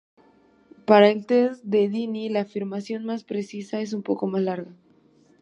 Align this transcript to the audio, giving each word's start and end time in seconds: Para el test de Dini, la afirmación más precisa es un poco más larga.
Para 0.87 1.09
el 1.09 1.27
test 1.27 1.63
de 1.63 1.87
Dini, 1.87 2.29
la 2.29 2.39
afirmación 2.39 3.05
más 3.05 3.23
precisa 3.23 3.81
es 3.81 3.93
un 3.93 4.01
poco 4.01 4.25
más 4.25 4.41
larga. 4.41 4.75